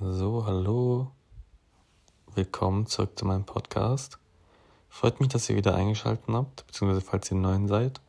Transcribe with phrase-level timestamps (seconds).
[0.00, 1.10] So, hallo.
[2.36, 4.20] Willkommen zurück zu meinem Podcast.
[4.88, 8.00] Freut mich, dass ihr wieder eingeschaltet habt, beziehungsweise falls ihr neuen seid.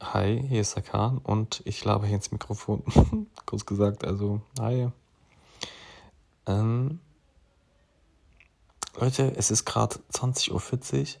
[0.00, 2.82] Hi, hier ist Sakan und ich labe hier ins Mikrofon.
[3.44, 4.88] Kurz gesagt, also, hi.
[6.46, 6.98] Ähm,
[8.98, 11.20] Leute, es ist gerade 20.40 Uhr.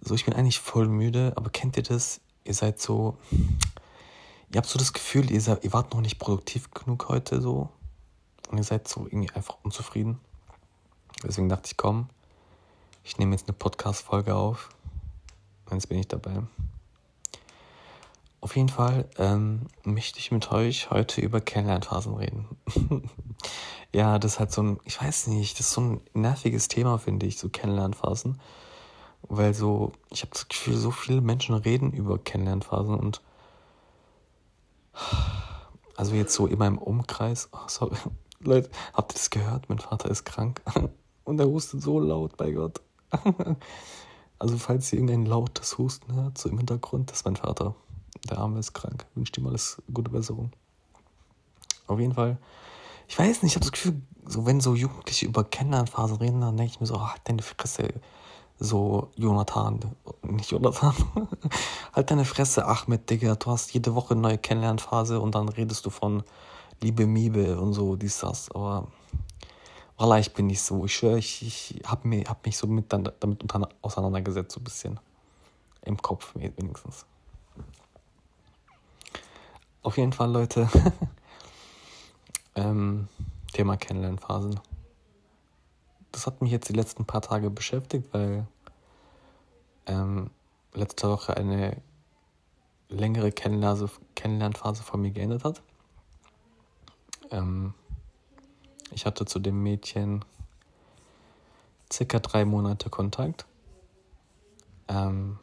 [0.00, 2.22] So, ich bin eigentlich voll müde, aber kennt ihr das?
[2.44, 3.18] Ihr seid so.
[3.30, 7.68] Ihr habt so das Gefühl, ihr, seid, ihr wart noch nicht produktiv genug heute so
[8.50, 10.20] und ihr seid so irgendwie einfach unzufrieden.
[11.22, 12.08] Deswegen dachte ich, komm,
[13.02, 14.68] ich nehme jetzt eine Podcast-Folge auf.
[15.70, 16.42] Jetzt bin ich dabei.
[18.40, 22.46] Auf jeden Fall ähm, möchte ich mit euch heute über Kennenlernphasen reden.
[23.94, 26.98] ja, das ist halt so ein, ich weiß nicht, das ist so ein nerviges Thema,
[26.98, 28.38] finde ich, so Kennenlernphasen.
[29.22, 33.22] Weil so, ich habe das Gefühl, so viele Menschen reden über Kennenlernphasen und
[35.96, 37.96] also jetzt so in meinem Umkreis, oh, sorry,
[38.46, 39.68] Leute, habt ihr das gehört?
[39.68, 40.62] Mein Vater ist krank.
[41.24, 42.80] Und er hustet so laut, bei Gott.
[44.40, 47.74] Also, falls ihr irgendein lautes Husten hört, so im Hintergrund, das ist mein Vater.
[48.28, 49.06] Der Arme ist krank.
[49.10, 50.50] Ich wünsche ihm alles gute Besserung.
[51.86, 52.36] Auf jeden Fall,
[53.08, 56.56] ich weiß nicht, ich habe das Gefühl, so wenn so Jugendliche über Kennenlernphasen reden, dann
[56.56, 57.88] denke ich mir so, ach, deine Fresse,
[58.58, 59.80] so Jonathan,
[60.22, 60.94] nicht Jonathan,
[61.92, 65.84] halt deine Fresse, Ahmed, Digga, du hast jede Woche eine neue Kennenlernphase und dann redest
[65.86, 66.22] du von
[66.80, 68.50] Liebe Miebe und so, dies, das.
[68.50, 68.88] Aber
[69.96, 70.84] Wallah, ich bin nicht so.
[70.84, 73.44] Ich schwöre, ich, ich habe mich, hab mich so mit, damit
[73.82, 75.00] auseinandergesetzt, so ein bisschen.
[75.82, 77.06] Im Kopf wenigstens.
[79.82, 80.68] Auf jeden Fall, Leute.
[82.54, 83.08] ähm,
[83.52, 84.58] Thema Kennenlernphasen.
[86.10, 88.46] Das hat mich jetzt die letzten paar Tage beschäftigt, weil
[89.86, 90.30] ähm,
[90.72, 91.76] letzte Woche eine
[92.88, 95.62] längere Kennenlernphase von mir geendet hat.
[97.30, 97.74] Ähm,
[98.92, 100.24] ich hatte zu dem Mädchen
[101.92, 103.46] circa drei Monate Kontakt.
[104.88, 105.38] Ähm,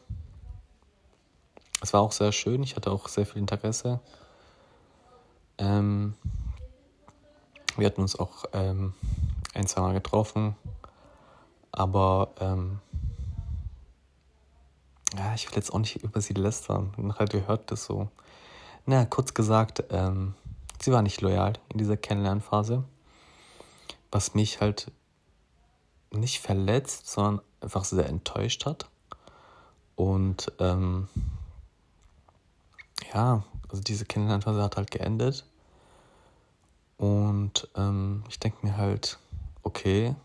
[1.81, 4.00] es war auch sehr schön, ich hatte auch sehr viel Interesse.
[5.58, 6.14] Ähm,
[7.78, 8.94] wir hatten uns auch ähm,
[9.53, 10.56] ein, zwei Mal getroffen,
[11.72, 12.80] aber ähm,
[15.18, 16.94] ja, ich will jetzt auch nicht über sie lästern.
[16.98, 18.09] Nachher gehört das so.
[18.86, 20.36] Na, kurz gesagt, ähm,
[20.81, 22.84] sie war nicht loyal in dieser Kennenlernphase,
[24.12, 24.92] was mich halt
[26.12, 28.90] nicht verletzt, sondern einfach sehr enttäuscht hat.
[29.96, 31.08] Und ähm,
[33.14, 35.46] ja, also diese Kennenlernphase hat halt geendet.
[36.98, 39.18] Und ähm, ich denke mir halt,
[39.63, 40.16] okay,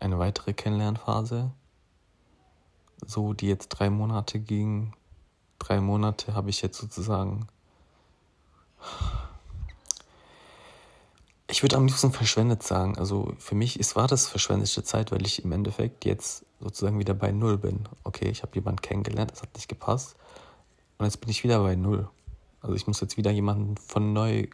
[0.00, 1.50] eine weitere Kennenlernphase,
[3.06, 4.94] so die jetzt drei Monate ging.
[5.58, 7.48] Drei Monate habe ich jetzt sozusagen
[11.50, 12.98] ich würde am liebsten verschwendet sagen.
[12.98, 17.14] Also für mich ist, war das verschwendete Zeit, weil ich im Endeffekt jetzt sozusagen wieder
[17.14, 17.88] bei Null bin.
[18.04, 20.16] Okay, ich habe jemanden kennengelernt, das hat nicht gepasst.
[20.98, 22.08] Und jetzt bin ich wieder bei Null.
[22.60, 24.46] Also ich muss jetzt wieder jemanden von neu,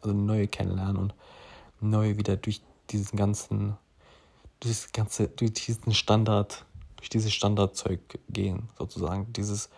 [0.00, 1.14] also neu kennenlernen und
[1.80, 3.76] neu wieder durch diesen ganzen,
[4.60, 6.64] durch das ganze, durch diesen Standard,
[6.96, 8.00] durch dieses Standardzeug
[8.30, 9.32] gehen, sozusagen.
[9.34, 9.68] Dieses,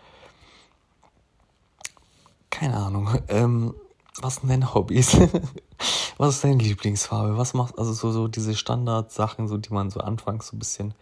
[2.50, 3.74] keine Ahnung, ähm,
[4.20, 5.16] was sind deine Hobbys?
[6.18, 7.38] was ist deine Lieblingsfarbe?
[7.38, 10.94] Was macht, also so, so diese Standardsachen, so, die man so anfangs so ein bisschen,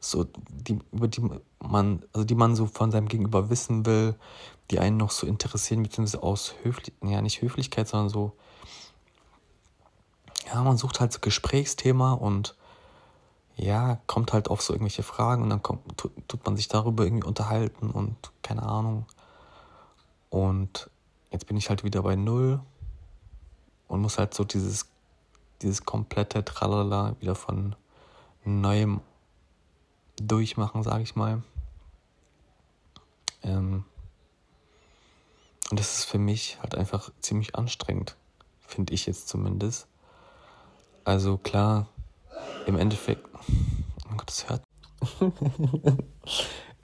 [0.00, 1.22] so, die, über die
[1.60, 4.14] man, also die man so von seinem Gegenüber wissen will,
[4.70, 8.32] die einen noch so interessieren, beziehungsweise aus Höflichkeit, ja, nicht Höflichkeit, sondern so,
[10.46, 12.54] ja, man sucht halt so Gesprächsthema und
[13.56, 17.04] ja, kommt halt auf so irgendwelche Fragen und dann kommt, tut, tut man sich darüber
[17.04, 19.06] irgendwie unterhalten und keine Ahnung.
[20.32, 20.88] Und
[21.30, 22.58] jetzt bin ich halt wieder bei Null
[23.86, 24.86] und muss halt so dieses,
[25.60, 27.76] dieses komplette Tralala wieder von
[28.42, 29.02] neuem
[30.16, 31.42] durchmachen, sage ich mal.
[33.42, 33.84] Ähm
[35.70, 38.16] und das ist für mich halt einfach ziemlich anstrengend,
[38.60, 39.86] finde ich jetzt zumindest.
[41.04, 41.88] Also klar,
[42.64, 43.28] im Endeffekt,
[44.10, 44.62] oh Gott, das hört.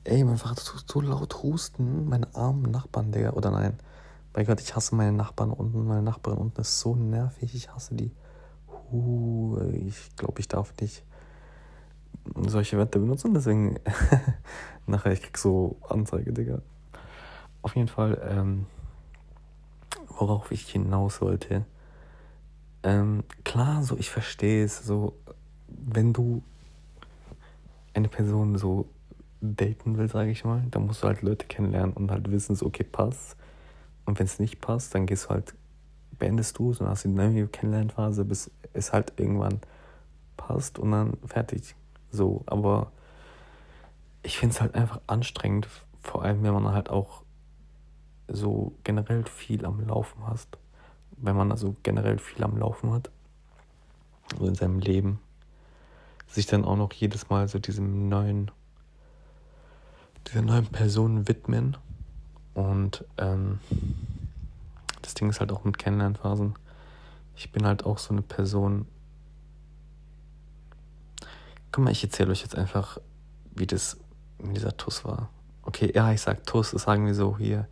[0.08, 3.32] Ey, mein Vater tut so laut husten, meine armen Nachbarn, Digga.
[3.32, 3.76] Oder nein,
[4.34, 5.86] mein Gott, ich hasse meine Nachbarn unten.
[5.86, 7.54] Meine Nachbarin unten ist so nervig.
[7.54, 8.10] Ich hasse die.
[8.90, 11.04] Uh, ich glaube, ich darf nicht
[12.46, 13.34] solche Wörter benutzen.
[13.34, 13.80] Deswegen
[14.86, 16.62] nachher, ich krieg so Anzeige, Digga.
[17.60, 18.64] Auf jeden Fall, ähm,
[20.06, 21.66] worauf ich hinaus wollte.
[22.82, 24.86] Ähm, klar, so ich verstehe es.
[24.86, 25.18] So,
[25.66, 26.42] wenn du
[27.92, 28.88] eine Person so
[29.40, 32.66] daten will, sage ich mal, dann musst du halt Leute kennenlernen und halt wissen, so
[32.66, 33.36] okay, passt
[34.04, 35.54] und wenn es nicht passt, dann gehst du halt
[36.18, 39.60] beendest du, sondern hast die neue Kennenlernphase, bis es halt irgendwann
[40.36, 41.76] passt und dann fertig.
[42.10, 42.90] So, aber
[44.22, 45.68] ich finde es halt einfach anstrengend,
[46.00, 47.22] vor allem wenn man halt auch
[48.28, 50.58] so generell viel am Laufen hast.
[51.16, 53.10] Wenn man also generell viel am Laufen hat,
[54.38, 55.20] so in seinem Leben,
[56.26, 58.50] sich dann auch noch jedes Mal so diesem neuen,
[60.28, 61.76] dieser neuen Person widmen.
[62.54, 63.60] Und ähm,
[65.02, 66.54] das Ding ist halt auch mit Kennenlernphasen.
[67.36, 68.86] Ich bin halt auch so eine Person.
[71.72, 72.98] Guck mal, ich erzähle euch jetzt einfach,
[73.54, 73.96] wie das
[74.38, 75.28] mit dieser TUS war.
[75.62, 77.68] Okay, ja, ich sag TUS, das sagen wir so hier,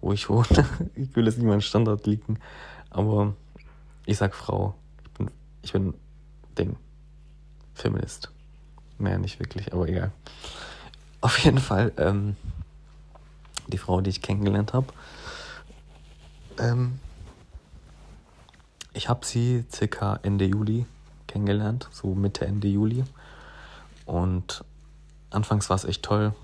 [0.00, 0.46] wo ich wohne.
[0.94, 2.38] ich will jetzt nicht meinen Standort liegen,
[2.90, 3.34] aber
[4.06, 4.74] ich sag Frau.
[5.04, 5.30] Ich bin,
[5.62, 5.94] ich bin
[6.58, 6.76] Ding.
[7.74, 8.30] Feminist.
[8.98, 10.12] Mehr nicht wirklich, aber egal.
[11.20, 12.36] Auf jeden Fall, ähm,
[13.66, 14.86] die Frau, die ich kennengelernt habe,
[16.58, 17.00] ähm,
[18.92, 20.86] ich habe sie circa Ende Juli
[21.26, 23.04] kennengelernt, so Mitte, Ende Juli.
[24.06, 24.64] Und
[25.30, 26.34] anfangs war es echt toll.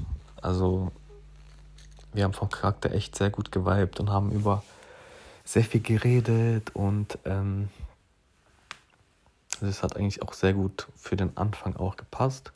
[0.41, 0.93] Also
[2.13, 4.63] wir haben vom Charakter echt sehr gut geweibt und haben über
[5.45, 7.69] sehr viel geredet und ähm,
[9.61, 12.53] das hat eigentlich auch sehr gut für den Anfang auch gepasst.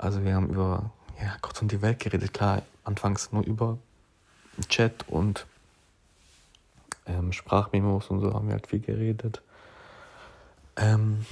[0.00, 3.76] Also wir haben über ja, Gott und die Welt geredet, klar, anfangs nur über
[4.70, 5.46] Chat und
[7.04, 9.42] ähm, Sprachmemos und so haben wir halt viel geredet.
[10.76, 11.26] Ähm,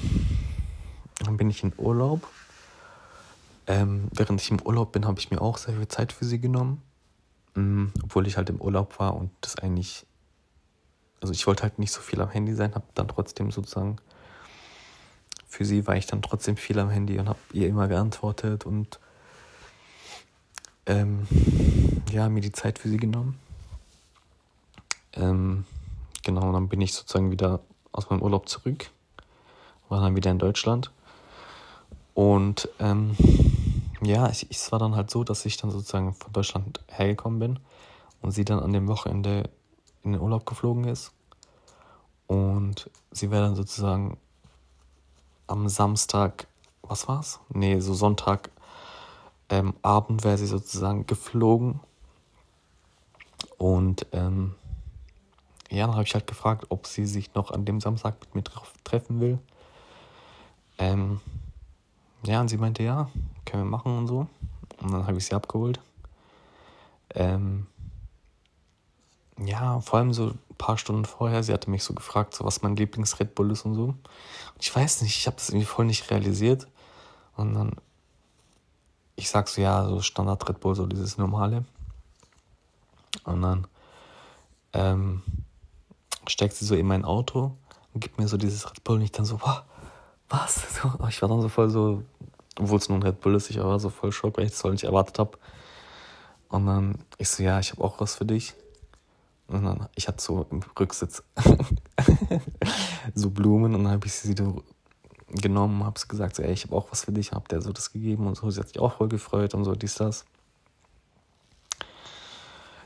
[1.21, 2.29] dann bin ich in Urlaub.
[3.67, 6.39] Ähm, während ich im Urlaub bin, habe ich mir auch sehr viel Zeit für sie
[6.39, 6.83] genommen.
[7.55, 10.05] Mhm, obwohl ich halt im Urlaub war und das eigentlich.
[11.23, 13.97] Also ich wollte halt nicht so viel am Handy sein, habe dann trotzdem sozusagen.
[15.49, 19.01] Für sie war ich dann trotzdem viel am Handy und habe ihr immer geantwortet und
[20.87, 21.27] ähm,
[22.13, 23.39] ja, mir die Zeit für sie genommen.
[25.15, 25.65] Ähm,
[26.23, 27.61] genau, dann bin ich sozusagen wieder
[27.93, 28.91] aus meinem Urlaub zurück,
[29.89, 30.91] war dann wieder in Deutschland.
[32.15, 33.17] Und ähm,
[34.03, 37.59] ja, ich, es war dann halt so, dass ich dann sozusagen von Deutschland hergekommen bin
[38.21, 39.51] und sie dann an dem Wochenende
[40.05, 41.13] in den Urlaub geflogen ist.
[42.27, 44.19] Und sie wäre dann sozusagen
[45.49, 46.47] am Samstag,
[46.83, 47.41] was war's?
[47.49, 48.51] Nee, so Sonntag
[49.49, 51.81] ähm, Abend wäre sie sozusagen geflogen.
[53.57, 54.55] Und ähm,
[55.71, 58.45] ja, dann habe ich halt gefragt, ob sie sich noch an dem Samstag mit mir
[58.85, 59.39] treffen will.
[60.79, 61.21] Ähm,
[62.25, 63.11] ja, und sie meinte, ja,
[63.45, 64.27] können wir machen und so.
[64.81, 65.81] Und dann habe ich sie abgeholt.
[67.15, 67.67] Ähm,
[69.45, 72.63] ja, vor allem so ein paar Stunden vorher, sie hatte mich so gefragt, so was
[72.63, 73.85] mein Lieblings-Red Bull ist und so.
[73.85, 73.99] Und
[74.61, 76.67] ich weiß nicht, ich habe das irgendwie voll nicht realisiert.
[77.37, 77.73] Und dann,
[79.17, 81.65] ich sag so, ja, so Standard Red Bull, so dieses normale.
[83.25, 83.67] Und dann,
[84.73, 85.23] ähm,
[86.27, 87.57] steckt sie so in mein Auto
[87.95, 89.63] und gibt mir so dieses Red Bull und ich dann so, wow,
[90.29, 90.63] was?
[90.83, 92.03] So, ich war dann so voll so,
[92.59, 94.61] obwohl es nur ein Red Bull ist, ich war so voll schock, weil ich das
[94.61, 95.39] voll nicht erwartet habe.
[96.49, 98.55] Und dann ich so, ja, ich habe auch was für dich.
[99.49, 101.23] Dann, ich hatte so im Rücksitz
[103.15, 104.63] so Blumen und dann habe ich sie so
[105.29, 107.73] genommen, habe sie gesagt, so, ey, ich habe auch was für dich, habe der so
[107.73, 108.51] das gegeben und so.
[108.51, 110.25] Sie hat sich auch voll gefreut und so, dies, das.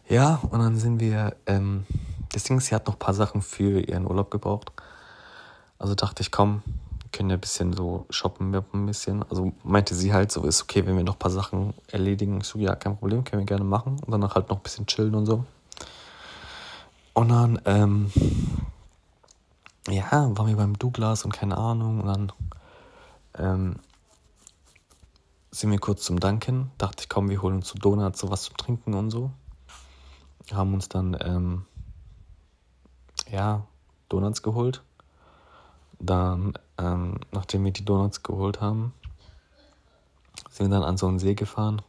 [0.08, 1.86] Ja, und dann sind wir ähm,
[2.32, 4.72] das Ding ist, sie hat noch ein paar Sachen für ihren Urlaub gebraucht.
[5.78, 6.62] Also dachte ich, komm,
[7.02, 9.22] wir können ja ein bisschen so shoppen, ein bisschen.
[9.28, 12.40] Also meinte sie halt so, ist okay, wenn wir noch ein paar Sachen erledigen.
[12.40, 14.00] Ich so, ja, kein Problem, können wir gerne machen.
[14.04, 15.44] Und danach halt noch ein bisschen chillen und so.
[17.14, 18.10] Und dann, ähm,
[19.88, 22.00] ja, waren wir beim Douglas und keine Ahnung.
[22.00, 22.32] Und dann,
[23.36, 23.76] ähm,
[25.50, 26.70] sind wir kurz zum Danken.
[26.78, 29.30] Dachte ich, komm, wir holen uns so Donuts, so was zum Trinken und so.
[30.50, 31.66] Haben uns dann, ähm,
[33.30, 33.66] ja,
[34.08, 34.82] Donuts geholt.
[35.98, 38.94] Dann, ähm, nachdem wir die Donuts geholt haben,
[40.50, 41.82] sind wir dann an so einen See gefahren.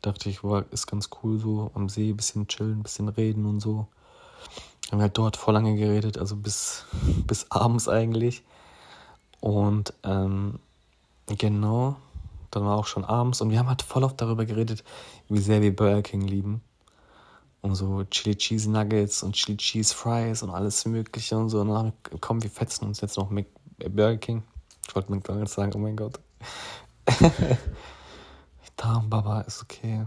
[0.00, 3.88] Dachte ich, war, ist ganz cool so am See, bisschen chillen, bisschen reden und so.
[4.90, 6.84] Haben halt dort voll lange geredet, also bis,
[7.26, 8.42] bis abends eigentlich.
[9.40, 10.58] Und ähm,
[11.26, 11.96] genau,
[12.50, 14.84] dann war auch schon abends und wir haben halt voll oft darüber geredet,
[15.28, 16.62] wie sehr wir Burger King lieben
[17.64, 21.62] und so Chili Cheese Nuggets und Chili Cheese Fries und alles Mögliche und so.
[21.62, 23.46] Und dann komm, wir fetzen uns jetzt noch Mac
[23.78, 24.42] äh, Burger King.
[24.86, 26.20] Ich wollte McDonalds sagen, oh mein Gott.
[28.76, 30.04] Darm, Baba, ist okay.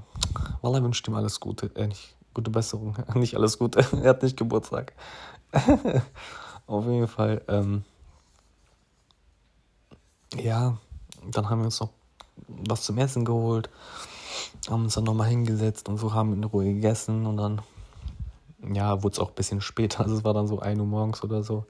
[0.61, 1.71] Wallah wünscht ihm alles Gute.
[1.75, 2.95] Äh, nicht gute Besserung.
[3.15, 3.79] nicht alles Gute.
[4.03, 4.93] er hat nicht Geburtstag.
[6.67, 7.41] Auf jeden Fall.
[7.47, 7.83] Ähm,
[10.35, 10.77] ja,
[11.29, 11.89] dann haben wir uns noch
[12.47, 13.69] was zum Essen geholt
[14.69, 17.61] haben uns dann nochmal hingesetzt und so haben in Ruhe gegessen und dann
[18.73, 20.01] ja, wurde es auch ein bisschen später.
[20.01, 21.65] Also es war dann so 1 Uhr morgens oder so.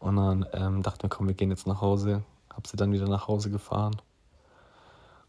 [0.00, 2.22] Und dann ähm, dachten wir, komm, wir gehen jetzt nach Hause.
[2.50, 3.96] Hab sie dann wieder nach Hause gefahren.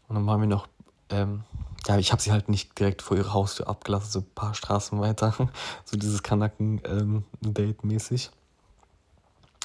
[0.08, 0.66] Und dann waren wir noch,
[1.10, 1.44] ähm,
[1.86, 5.00] ja, ich habe sie halt nicht direkt vor ihrer Haustür abgelassen, so ein paar Straßen
[5.00, 5.34] weiter.
[5.84, 8.30] so dieses Kanaken-Date ähm, mäßig.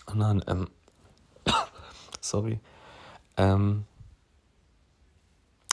[0.07, 0.67] Und dann, ähm,
[2.21, 2.59] sorry,
[3.37, 3.85] ähm,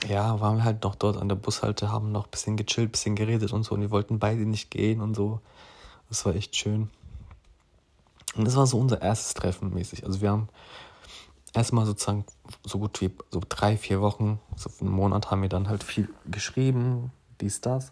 [0.07, 2.91] ja, waren wir halt noch dort an der Bushalte, haben noch ein bisschen gechillt, ein
[2.91, 3.75] bisschen geredet und so.
[3.75, 5.39] Und wir wollten beide nicht gehen und so.
[6.09, 6.89] Das war echt schön.
[8.35, 10.05] Und das war so unser erstes Treffen mäßig.
[10.05, 10.49] Also wir haben
[11.53, 12.25] erstmal sozusagen
[12.63, 16.09] so gut wie so drei, vier Wochen, so einen Monat haben wir dann halt viel
[16.25, 17.91] geschrieben, dies, das,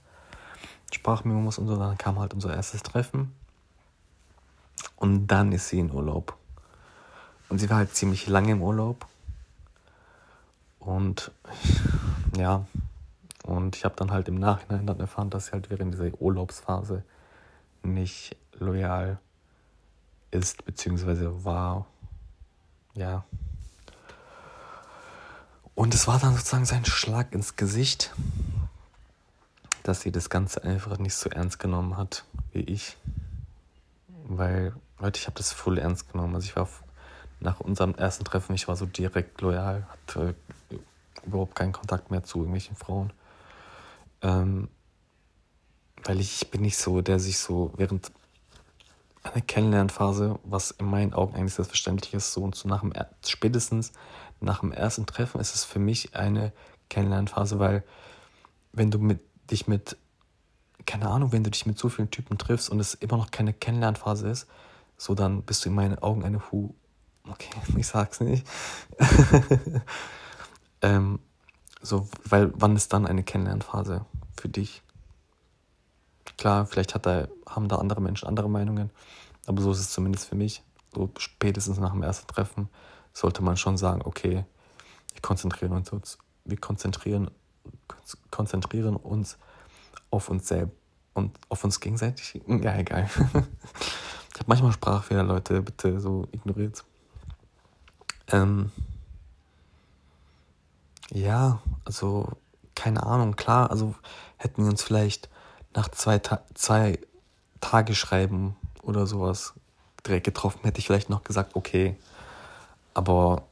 [0.91, 1.77] Sprachmemos und so.
[1.77, 3.33] Dann kam halt unser erstes Treffen.
[4.95, 6.37] Und dann ist sie in Urlaub.
[7.49, 9.07] Und sie war halt ziemlich lange im Urlaub.
[10.79, 11.31] Und
[12.37, 12.65] ja,
[13.43, 17.03] und ich habe dann halt im Nachhinein dann erfahren, dass sie halt während dieser Urlaubsphase
[17.83, 19.19] nicht loyal
[20.31, 21.85] ist, beziehungsweise war.
[22.93, 23.25] Ja.
[25.81, 28.13] Und es war dann sozusagen sein Schlag ins Gesicht,
[29.81, 32.23] dass sie das Ganze einfach nicht so ernst genommen hat
[32.53, 32.97] wie ich.
[34.25, 36.35] Weil, Leute, ich habe das voll ernst genommen.
[36.35, 36.69] Also ich war
[37.39, 40.35] nach unserem ersten Treffen, ich war so direkt loyal, hatte
[41.25, 43.11] überhaupt keinen Kontakt mehr zu irgendwelchen Frauen.
[44.21, 44.67] Ähm,
[46.03, 48.11] weil ich, ich bin nicht so, der sich so während
[49.23, 52.93] einer Kennenlernphase, was in meinen Augen eigentlich selbstverständlich ist, so und so nach dem,
[53.25, 53.91] spätestens
[54.39, 56.51] nach dem ersten Treffen ist es für mich eine
[56.89, 57.83] Kennenlernphase, weil
[58.73, 59.97] wenn du mit, dich mit,
[60.85, 63.53] keine Ahnung, wenn du dich mit so vielen Typen triffst und es immer noch keine
[63.53, 64.47] Kennenlernphase ist,
[64.97, 66.73] so dann bist du in meinen Augen eine Hu.
[67.29, 68.47] Okay, ich sag's nicht.
[70.81, 71.19] ähm,
[71.81, 74.05] so, weil wann ist dann eine Kennenlernphase
[74.39, 74.81] für dich?
[76.41, 78.89] Klar, vielleicht hat da, haben da andere Menschen andere Meinungen,
[79.45, 80.63] aber so ist es zumindest für mich.
[80.91, 82.67] So spätestens nach dem ersten Treffen
[83.13, 84.43] sollte man schon sagen, okay,
[85.13, 87.29] wir konzentrieren uns, wir konzentrieren,
[88.31, 89.37] konzentrieren uns
[90.09, 90.75] auf uns selbst
[91.13, 92.41] und auf uns gegenseitig.
[92.47, 93.07] Ja, egal.
[93.13, 96.83] ich habe manchmal Sprachfehler, Leute, bitte so ignoriert.
[98.29, 98.71] Ähm,
[101.11, 102.29] ja, also
[102.73, 103.93] keine Ahnung, klar, also
[104.37, 105.29] hätten wir uns vielleicht
[105.73, 106.99] nach zwei, Ta zwei
[107.59, 109.53] Tage schreiben oder sowas
[110.05, 111.95] direkt getroffen, hätte ich vielleicht noch gesagt, okay.
[112.93, 113.43] Aber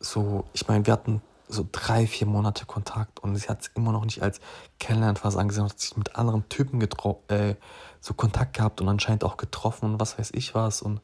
[0.00, 3.92] so, ich meine, wir hatten so drei, vier Monate Kontakt und sie hat es immer
[3.92, 4.40] noch nicht als
[4.80, 6.80] Kennenlernphase angesehen, hat sich mit anderen Typen
[7.28, 7.54] äh,
[8.00, 11.00] so Kontakt gehabt und anscheinend auch getroffen und was weiß ich was und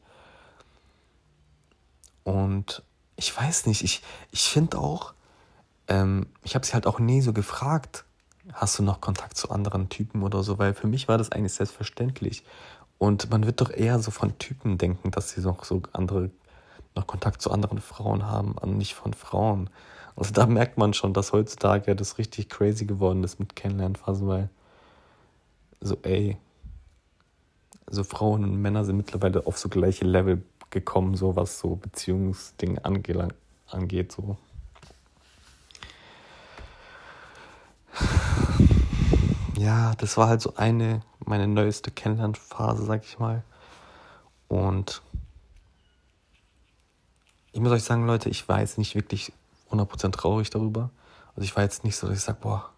[2.23, 2.83] und
[3.15, 5.13] ich weiß nicht, ich, ich finde auch,
[5.87, 8.05] ähm, ich habe sie halt auch nie so gefragt,
[8.53, 11.53] hast du noch Kontakt zu anderen Typen oder so, weil für mich war das eigentlich
[11.53, 12.43] selbstverständlich.
[12.97, 16.29] Und man wird doch eher so von Typen denken, dass sie noch so andere,
[16.95, 19.69] noch Kontakt zu anderen Frauen haben, nicht von Frauen.
[20.15, 24.49] Also da merkt man schon, dass heutzutage das richtig crazy geworden ist mit Kennenlernphasen, weil
[25.79, 26.37] so, ey,
[27.87, 32.79] so Frauen und Männer sind mittlerweile auf so gleiche Level gekommen, so was so Beziehungsding
[32.79, 34.37] angeht, so.
[39.61, 43.43] Ja, das war halt so eine, meine neueste Kennenlernphase, sag ich mal.
[44.47, 45.01] Und
[47.51, 49.31] ich muss euch sagen, Leute, ich war jetzt nicht wirklich
[49.69, 50.89] 100% traurig darüber.
[51.35, 52.69] Also ich war jetzt nicht so, dass ich sage, boah,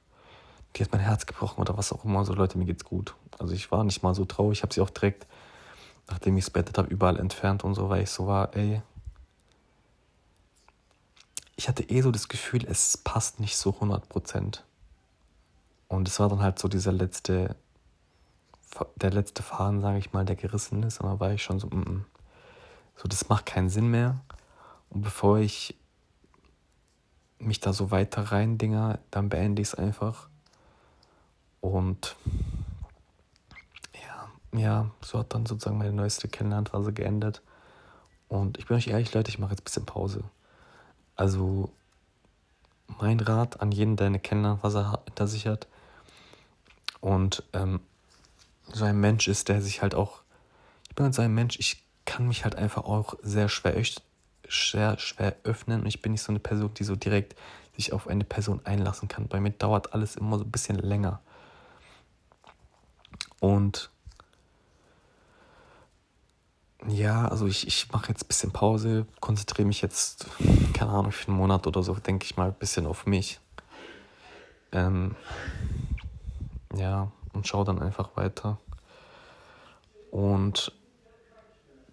[0.76, 2.26] die hat mein Herz gebrochen oder was auch immer.
[2.26, 3.16] So, Leute, mir geht's gut.
[3.40, 4.60] Also ich war nicht mal so traurig.
[4.60, 5.26] Ich habe sie auch direkt
[6.10, 8.82] nachdem ich es bettet habe, überall entfernt und so, weil ich so war, ey.
[11.56, 14.60] Ich hatte eh so das Gefühl, es passt nicht so 100%.
[15.94, 17.56] Und es war dann halt so dieser letzte,
[18.96, 21.00] der letzte Faden, sage ich mal, der gerissen ist.
[21.00, 22.06] Und da war ich schon so, mm, mm,
[22.96, 24.20] so, das macht keinen Sinn mehr.
[24.90, 25.78] Und bevor ich
[27.38, 30.30] mich da so weiter rein dinger, dann beende ich es einfach.
[31.62, 32.16] Und
[34.52, 37.44] ja, so hat dann sozusagen meine neueste Kennenlernphase geendet.
[38.30, 40.24] Und ich bin euch ehrlich, Leute, ich mache jetzt ein bisschen Pause.
[41.16, 41.72] Also,
[43.00, 45.68] mein Rat an jeden, der eine Kennenlernphase hinter sich hat
[47.04, 47.82] und ähm,
[48.72, 50.22] so ein Mensch ist, der sich halt auch,
[50.88, 53.76] ich bin halt so ein Mensch, ich kann mich halt einfach auch sehr schwer,
[54.48, 57.36] sehr schwer öffnen und ich bin nicht so eine Person, die so direkt
[57.76, 59.28] sich auf eine Person einlassen kann.
[59.28, 61.20] Bei mir dauert alles immer so ein bisschen länger.
[63.42, 63.90] Und
[66.88, 70.28] ja, also ich, ich mache jetzt ein bisschen Pause, konzentriere mich jetzt,
[70.74, 73.42] keine Ahnung, für einen Monat oder so, denke ich mal, ein bisschen auf mich.
[74.72, 75.18] Ähm,
[76.76, 78.60] ja, und schaue dann einfach weiter.
[80.12, 80.72] Und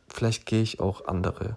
[0.08, 1.56] vielleicht gehe ich auch andere.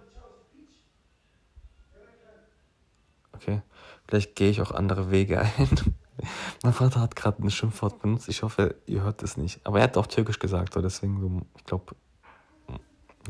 [3.33, 3.61] Okay,
[4.07, 5.93] vielleicht gehe ich auch andere Wege ein.
[6.63, 8.29] mein Vater hat gerade ein Schimpfwort benutzt.
[8.29, 9.59] Ich hoffe, ihr hört es nicht.
[9.65, 11.95] Aber er hat auch Türkisch gesagt, so deswegen so, ich glaube,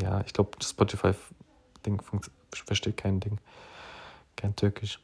[0.01, 2.01] ja, ich glaube, das Spotify-Ding
[2.51, 3.39] versteht kein Ding,
[4.35, 4.99] kein Türkisch.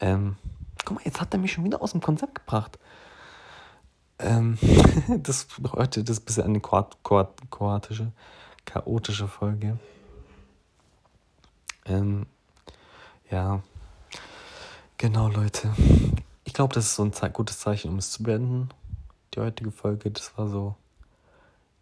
[0.00, 0.36] Ähm,
[0.84, 2.78] guck mal, jetzt hat er mich schon wieder aus dem Konzept gebracht.
[4.22, 4.58] Ähm,
[5.22, 8.12] das heute das bisschen eine kroatische,
[8.64, 9.78] chaotische Folge.
[11.86, 12.26] Ähm,
[13.30, 13.62] ja,
[14.98, 15.72] genau, Leute.
[16.44, 18.68] Ich glaube, das ist so ein Ze gutes Zeichen, um es zu beenden.
[19.34, 20.74] Die heutige Folge, das war so,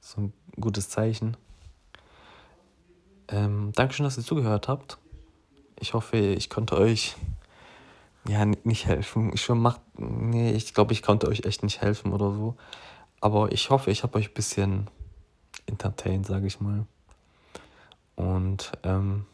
[0.00, 1.36] so ein gutes Zeichen.
[3.28, 4.98] Ähm, Dankeschön, dass ihr zugehört habt.
[5.80, 7.16] Ich hoffe, ich konnte euch
[8.28, 9.30] ja nicht helfen.
[9.34, 12.56] Ich macht, nee, ich glaube, ich konnte euch echt nicht helfen oder so.
[13.20, 14.88] Aber ich hoffe, ich habe euch ein bisschen
[15.66, 16.86] entertained, sage ich mal.
[18.16, 19.26] Und ähm,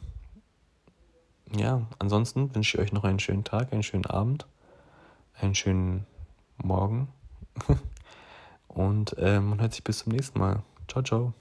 [1.54, 4.46] ja, ansonsten wünsche ich euch noch einen schönen Tag, einen schönen Abend,
[5.40, 6.06] einen schönen
[6.62, 7.08] Morgen.
[8.68, 10.62] Und äh, man hört sich bis zum nächsten Mal.
[10.88, 11.34] Ciao, ciao.